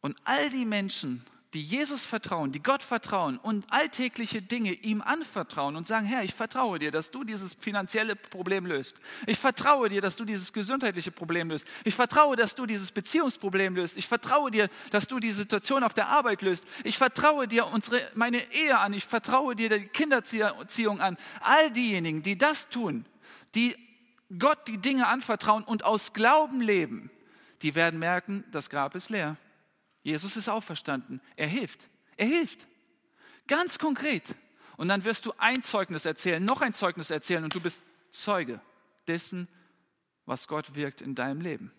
[0.00, 5.76] Und all die Menschen, die Jesus vertrauen, die Gott vertrauen und alltägliche Dinge ihm anvertrauen
[5.76, 8.96] und sagen, Herr, ich vertraue dir, dass du dieses finanzielle Problem löst.
[9.26, 11.66] Ich vertraue dir, dass du dieses gesundheitliche Problem löst.
[11.84, 13.98] Ich vertraue, dass du dieses Beziehungsproblem löst.
[13.98, 16.64] Ich vertraue dir, dass du die Situation auf der Arbeit löst.
[16.84, 18.94] Ich vertraue dir unsere, meine Ehe an.
[18.94, 21.18] Ich vertraue dir die Kinderziehung an.
[21.40, 23.04] All diejenigen, die das tun,
[23.54, 23.76] die
[24.38, 27.10] Gott die Dinge anvertrauen und aus Glauben leben,
[27.60, 29.36] die werden merken, das Grab ist leer.
[30.02, 31.20] Jesus ist auferstanden.
[31.36, 31.80] Er hilft.
[32.16, 32.66] Er hilft.
[33.46, 34.34] Ganz konkret.
[34.76, 38.60] Und dann wirst du ein Zeugnis erzählen, noch ein Zeugnis erzählen und du bist Zeuge
[39.06, 39.48] dessen,
[40.26, 41.72] was Gott wirkt in deinem Leben.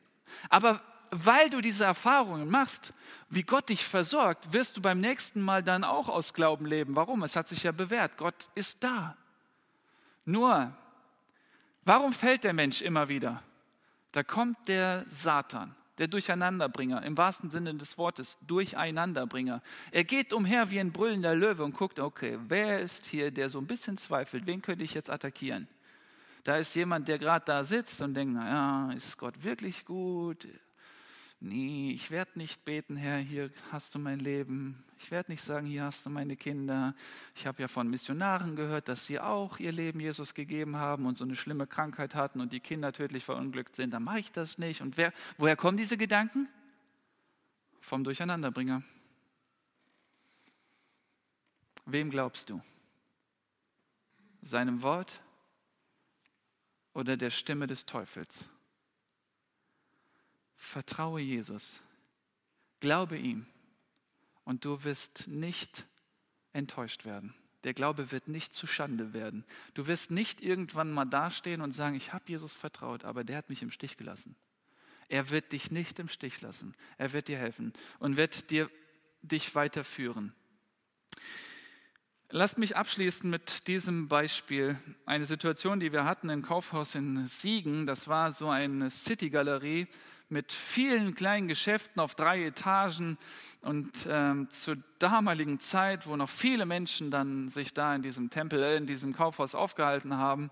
[0.49, 0.81] Aber
[1.11, 2.93] weil du diese Erfahrungen machst,
[3.29, 6.95] wie Gott dich versorgt, wirst du beim nächsten Mal dann auch aus Glauben leben.
[6.95, 7.23] Warum?
[7.23, 8.17] Es hat sich ja bewährt.
[8.17, 9.15] Gott ist da.
[10.25, 10.75] Nur,
[11.83, 13.43] warum fällt der Mensch immer wieder?
[14.11, 19.61] Da kommt der Satan der Durcheinanderbringer, im wahrsten Sinne des Wortes, Durcheinanderbringer.
[19.91, 23.59] Er geht umher wie ein brüllender Löwe und guckt, okay, wer ist hier, der so
[23.59, 25.67] ein bisschen zweifelt, wen könnte ich jetzt attackieren?
[26.43, 30.47] Da ist jemand, der gerade da sitzt und denkt, naja, ist Gott wirklich gut?
[31.43, 34.83] Nee, ich werde nicht beten, Herr, hier hast du mein Leben.
[34.97, 36.95] Ich werde nicht sagen, hier hast du meine Kinder.
[37.35, 41.17] Ich habe ja von Missionaren gehört, dass sie auch ihr Leben Jesus gegeben haben und
[41.17, 43.91] so eine schlimme Krankheit hatten und die Kinder tödlich verunglückt sind.
[43.93, 44.81] Dann mache ich das nicht.
[44.81, 46.47] Und wer, woher kommen diese Gedanken?
[47.81, 48.81] Vom Durcheinanderbringer.
[51.85, 52.61] Wem glaubst du?
[54.41, 55.21] Seinem Wort
[56.93, 58.49] oder der Stimme des Teufels?
[60.63, 61.83] Vertraue Jesus,
[62.79, 63.45] glaube ihm
[64.45, 65.83] und du wirst nicht
[66.53, 67.35] enttäuscht werden.
[67.65, 69.43] Der Glaube wird nicht zu Schande werden.
[69.73, 73.49] Du wirst nicht irgendwann mal dastehen und sagen, ich habe Jesus vertraut, aber der hat
[73.49, 74.37] mich im Stich gelassen.
[75.09, 76.73] Er wird dich nicht im Stich lassen.
[76.97, 78.69] Er wird dir helfen und wird dir,
[79.21, 80.33] dich weiterführen.
[82.29, 84.77] Lasst mich abschließen mit diesem Beispiel.
[85.05, 87.85] Eine Situation, die wir hatten im Kaufhaus in Siegen.
[87.85, 89.87] Das war so eine City-Galerie
[90.33, 93.17] mit vielen kleinen Geschäften auf drei Etagen.
[93.61, 98.61] Und ähm, zur damaligen Zeit, wo noch viele Menschen dann sich da in diesem Tempel,
[98.61, 100.51] äh, in diesem Kaufhaus aufgehalten haben,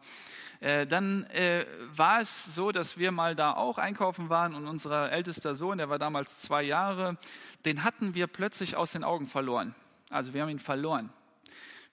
[0.61, 5.11] äh, dann äh, war es so, dass wir mal da auch einkaufen waren und unser
[5.11, 7.17] ältester Sohn, der war damals zwei Jahre,
[7.65, 9.75] den hatten wir plötzlich aus den Augen verloren.
[10.09, 11.11] Also wir haben ihn verloren.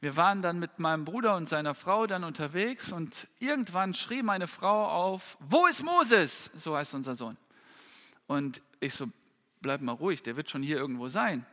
[0.01, 4.47] Wir waren dann mit meinem Bruder und seiner Frau dann unterwegs und irgendwann schrie meine
[4.47, 6.53] Frau auf, wo ist Moses?
[6.55, 7.37] So heißt unser Sohn.
[8.29, 9.09] Und ich so,
[9.61, 11.45] bleib mal ruhig, der wird schon hier irgendwo sein.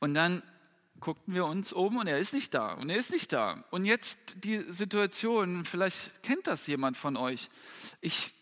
[0.00, 0.42] Und dann
[0.98, 3.64] guckten wir uns oben und er ist nicht da und er ist nicht da.
[3.70, 7.50] Und jetzt die Situation, vielleicht kennt das jemand von euch.
[8.00, 8.32] Ich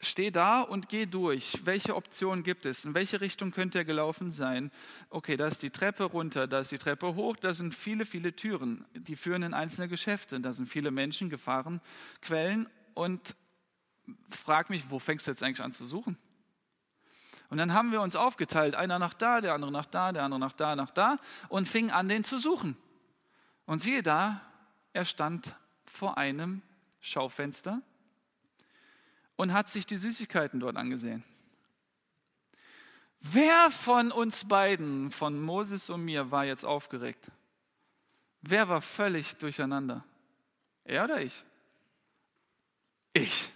[0.00, 1.60] stehe da und gehe durch.
[1.64, 2.84] Welche Optionen gibt es?
[2.84, 4.70] In welche Richtung könnte er gelaufen sein?
[5.10, 8.34] Okay, da ist die Treppe runter, da ist die Treppe hoch, da sind viele, viele
[8.34, 11.80] Türen, die führen in einzelne Geschäfte, da sind viele Menschen, Gefahren,
[12.22, 13.36] Quellen und
[14.30, 16.16] frag mich, wo fängst du jetzt eigentlich an zu suchen?
[17.50, 20.40] Und dann haben wir uns aufgeteilt, einer nach da, der andere nach da, der andere
[20.40, 21.16] nach da, nach da
[21.48, 22.76] und fingen an, den zu suchen.
[23.64, 24.40] Und siehe da,
[24.92, 26.62] er stand vor einem
[27.00, 27.80] Schaufenster
[29.36, 31.24] und hat sich die Süßigkeiten dort angesehen.
[33.20, 37.30] Wer von uns beiden, von Moses und mir, war jetzt aufgeregt?
[38.42, 40.04] Wer war völlig durcheinander?
[40.84, 41.44] Er oder ich?
[43.12, 43.50] Ich.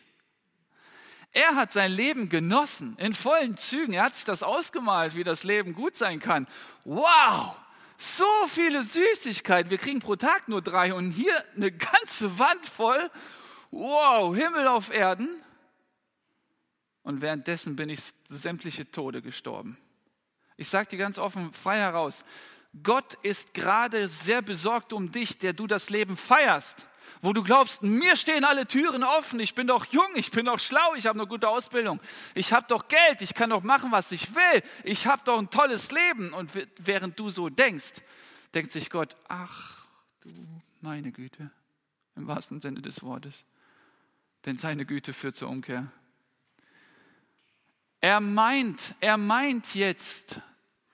[1.33, 3.95] Er hat sein Leben genossen in vollen Zügen.
[3.95, 6.47] Er hat sich das ausgemalt, wie das Leben gut sein kann.
[6.85, 7.57] Wow!
[7.97, 9.71] So viele Süßigkeiten.
[9.71, 13.11] Wir kriegen pro Tag nur drei und hier eine ganze Wand voll.
[13.71, 15.29] Wow, Himmel auf Erden.
[17.03, 19.79] Und währenddessen bin ich sämtliche Tode gestorben.
[20.57, 22.25] Ich sage dir ganz offen, frei heraus,
[22.83, 26.87] Gott ist gerade sehr besorgt um dich, der du das Leben feierst
[27.23, 30.59] wo du glaubst, mir stehen alle Türen offen, ich bin doch jung, ich bin doch
[30.59, 32.01] schlau, ich habe eine gute Ausbildung,
[32.35, 35.49] ich habe doch Geld, ich kann doch machen, was ich will, ich habe doch ein
[35.49, 36.33] tolles Leben.
[36.33, 38.03] Und während du so denkst,
[38.53, 39.87] denkt sich Gott, ach
[40.23, 40.31] du
[40.81, 41.53] meine Güte,
[42.17, 43.45] im wahrsten Sinne des Wortes,
[44.45, 45.87] denn seine Güte führt zur Umkehr.
[48.01, 50.41] Er meint, er meint jetzt,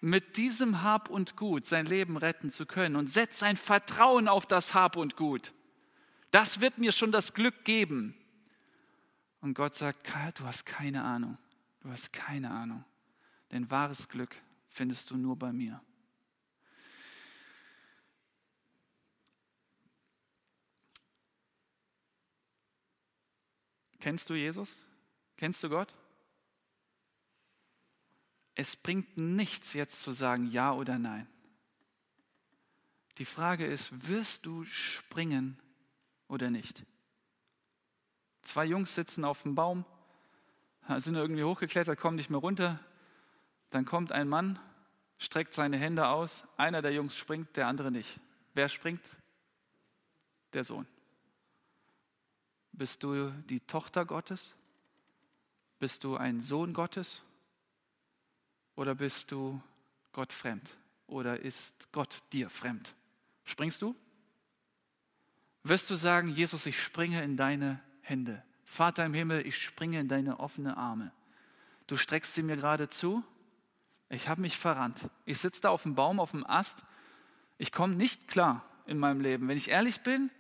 [0.01, 4.47] mit diesem Hab und Gut sein Leben retten zu können und setzt sein Vertrauen auf
[4.47, 5.53] das Hab und Gut.
[6.31, 8.15] Das wird mir schon das Glück geben.
[9.41, 11.39] Und Gott sagt, Karl, du hast keine Ahnung.
[11.81, 12.85] Du hast keine Ahnung.
[13.53, 14.35] Denn wahres Glück
[14.67, 15.83] findest du nur bei mir.
[24.01, 24.71] Kennst du Jesus?
[25.37, 25.95] Kennst du Gott?
[28.59, 31.29] es bringt nichts jetzt zu sagen ja oder nein.
[33.19, 35.57] Die Frage ist, wirst du springen
[36.29, 36.85] oder nicht?
[38.43, 39.85] Zwei Jungs sitzen auf dem Baum,
[40.97, 42.81] sind irgendwie hochgeklettert, kommen nicht mehr runter.
[43.71, 44.59] Dann kommt ein Mann,
[45.19, 46.45] streckt seine Hände aus.
[46.57, 48.21] Einer der Jungs springt, der andere nicht.
[48.55, 49.05] Wer springt?
[50.55, 50.87] Der Sohn.
[52.73, 54.55] Bist du die Tochter Gottes?
[55.79, 57.23] Bist du ein Sohn Gottes?
[58.77, 59.61] Oder bist du
[60.13, 60.75] Gott fremd?
[61.07, 62.95] Oder ist Gott dir fremd?
[63.45, 63.95] Springst du?
[65.63, 68.43] Wirst du sagen, Jesus, ich springe in deine Hände.
[68.65, 71.13] Vater im Himmel, ich springe in deine offene Arme.
[71.87, 73.25] Du streckst sie mir gerade zu.
[74.11, 75.09] Ich habe mich verrannt.
[75.25, 76.85] Ich sitze da auf dem Baum, auf dem Ast.
[77.59, 79.49] Ich komme nicht klar in meinem Leben.
[79.49, 80.31] Wenn ich ehrlich bin,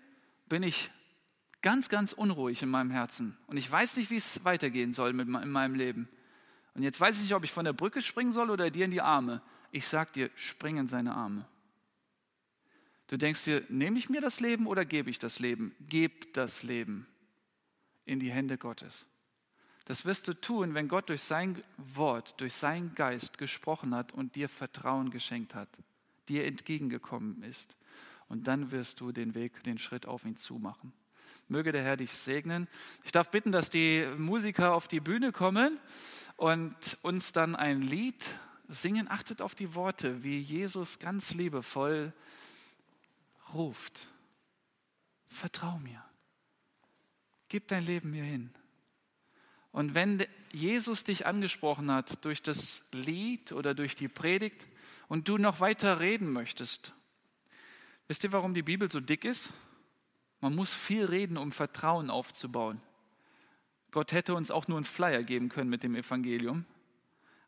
[0.48, 0.90] bin ich
[1.62, 3.36] ganz, ganz unruhig in meinem Herzen.
[3.46, 6.08] Und ich weiß nicht, wie es weitergehen soll mit, in meinem Leben.
[6.74, 8.90] Und jetzt weiß ich nicht, ob ich von der Brücke springen soll oder dir in
[8.90, 9.42] die Arme.
[9.70, 11.46] Ich sag dir, spring in seine Arme.
[13.09, 15.74] Du denkst dir, nehme ich mir das Leben oder gebe ich das Leben?
[15.80, 17.06] Geb das Leben
[18.04, 19.06] in die Hände Gottes.
[19.86, 24.36] Das wirst du tun, wenn Gott durch sein Wort, durch seinen Geist gesprochen hat und
[24.36, 25.70] dir Vertrauen geschenkt hat,
[26.28, 27.74] dir entgegengekommen ist.
[28.28, 30.92] Und dann wirst du den Weg, den Schritt auf ihn zumachen.
[31.48, 32.68] Möge der Herr dich segnen.
[33.04, 35.80] Ich darf bitten, dass die Musiker auf die Bühne kommen
[36.36, 38.22] und uns dann ein Lied
[38.68, 39.11] singen.
[39.11, 42.12] Achtet auf die Worte, wie Jesus ganz liebevoll
[43.55, 44.09] ruft.
[45.26, 46.03] Vertrau mir.
[47.49, 48.51] Gib dein Leben mir hin.
[49.72, 54.66] Und wenn Jesus dich angesprochen hat durch das Lied oder durch die Predigt
[55.09, 56.92] und du noch weiter reden möchtest,
[58.07, 59.53] wisst ihr, warum die Bibel so dick ist?
[60.40, 62.80] Man muss viel reden, um Vertrauen aufzubauen.
[63.90, 66.64] Gott hätte uns auch nur einen Flyer geben können mit dem Evangelium,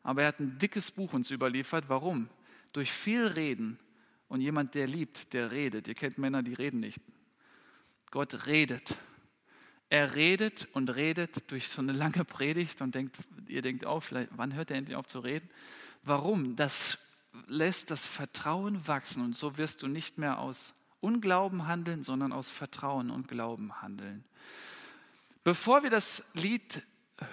[0.03, 1.85] aber er hat ein dickes Buch uns überliefert.
[1.87, 2.29] Warum?
[2.73, 3.79] Durch viel Reden
[4.31, 5.89] und jemand, der liebt, der redet.
[5.89, 7.01] Ihr kennt Männer, die reden nicht.
[8.11, 8.95] Gott redet.
[9.89, 13.17] Er redet und redet durch so eine lange Predigt und denkt,
[13.47, 15.49] ihr denkt auch, vielleicht, wann hört er endlich auf zu reden?
[16.03, 16.55] Warum?
[16.55, 16.97] Das
[17.47, 22.49] lässt das Vertrauen wachsen und so wirst du nicht mehr aus Unglauben handeln, sondern aus
[22.49, 24.23] Vertrauen und Glauben handeln.
[25.43, 26.83] Bevor wir das Lied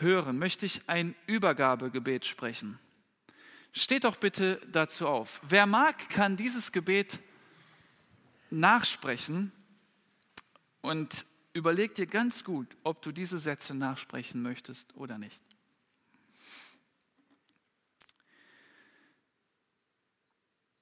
[0.01, 2.80] hören, möchte ich ein Übergabegebet sprechen.
[3.73, 5.41] Steht doch bitte dazu auf.
[5.43, 7.21] Wer mag, kann dieses Gebet
[8.51, 9.53] nachsprechen
[10.81, 15.43] und überleg dir ganz gut, ob du diese Sätze nachsprechen möchtest oder nicht.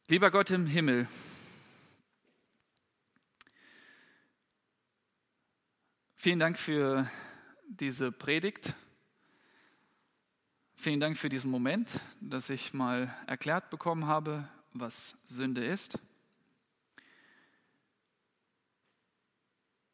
[0.08, 1.08] Lieber Gott im Himmel,
[6.26, 7.08] Vielen Dank für
[7.68, 8.74] diese Predigt.
[10.78, 15.98] Vielen Dank für diesen Moment, dass ich mal erklärt bekommen habe, was Sünde ist.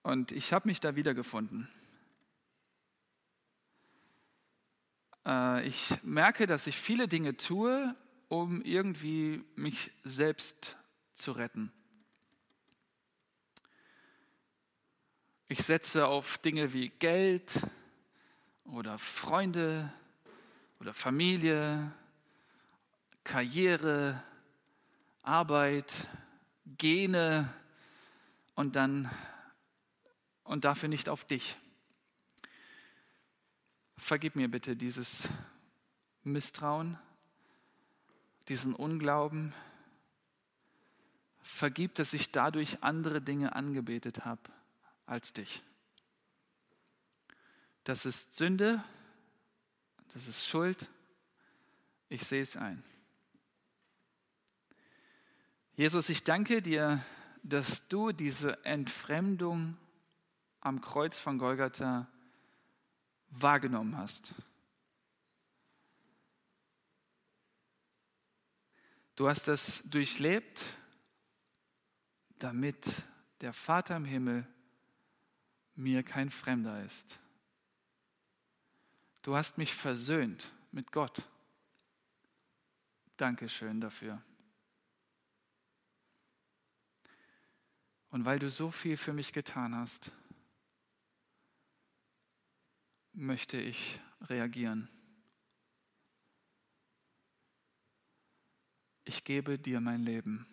[0.02, 1.68] Und ich habe mich da wiedergefunden.
[5.24, 7.94] Äh, ich merke, dass ich viele Dinge tue,
[8.28, 10.76] um irgendwie mich selbst
[11.14, 11.72] zu retten.
[15.46, 17.52] Ich setze auf Dinge wie Geld
[18.64, 19.92] oder Freunde
[20.82, 21.92] oder Familie,
[23.22, 24.20] Karriere,
[25.22, 26.08] Arbeit,
[26.76, 27.48] Gene
[28.56, 29.08] und dann
[30.42, 31.56] und dafür nicht auf dich.
[33.96, 35.28] Vergib mir bitte dieses
[36.24, 36.98] Misstrauen,
[38.48, 39.54] diesen Unglauben.
[41.42, 44.42] Vergib, dass ich dadurch andere Dinge angebetet habe
[45.06, 45.62] als dich.
[47.84, 48.82] Das ist Sünde,
[50.12, 50.90] das ist Schuld.
[52.08, 52.82] Ich sehe es ein.
[55.74, 57.02] Jesus, ich danke dir,
[57.42, 59.76] dass du diese Entfremdung
[60.60, 62.08] am Kreuz von Golgatha
[63.30, 64.34] wahrgenommen hast.
[69.16, 70.62] Du hast das durchlebt,
[72.38, 72.86] damit
[73.40, 74.46] der Vater im Himmel
[75.74, 77.18] mir kein Fremder ist.
[79.22, 81.28] Du hast mich versöhnt mit Gott.
[83.16, 84.20] Dankeschön dafür.
[88.10, 90.10] Und weil du so viel für mich getan hast,
[93.12, 94.88] möchte ich reagieren.
[99.04, 100.46] Ich gebe dir mein Leben.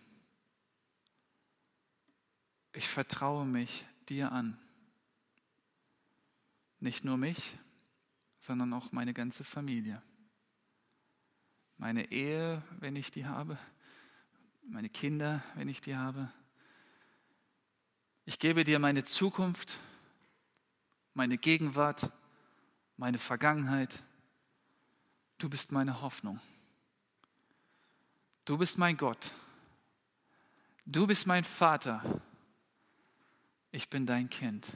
[2.71, 4.59] Ich vertraue mich dir an.
[6.79, 7.57] Nicht nur mich,
[8.39, 10.01] sondern auch meine ganze Familie.
[11.77, 13.57] meine Ehe, wenn ich die habe,
[14.63, 16.29] meine Kinder, wenn ich die habe.
[18.25, 19.79] Ich gebe dir meine Zukunft,
[21.13, 22.11] meine Gegenwart,
[22.97, 24.03] meine Vergangenheit.
[25.37, 26.39] Du bist meine Hoffnung.
[28.43, 29.33] Du bist mein Gott.
[30.85, 32.21] Du bist mein Vater.
[33.71, 34.73] Ich bin dein Kind.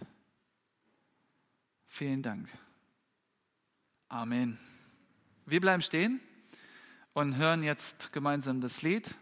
[1.88, 2.50] Vielen Dank.
[4.14, 4.60] Amen.
[5.48, 6.22] Wir bleiben stehen
[7.14, 9.16] und hören jetzt gemeinsam das Lied.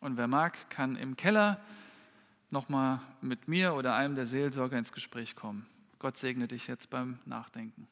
[0.00, 1.60] Und wer mag, kann im Keller
[2.48, 5.66] nochmal mit mir oder einem der Seelsorger ins Gespräch kommen.
[5.98, 7.86] Gott segne dich jetzt beim Nachdenken.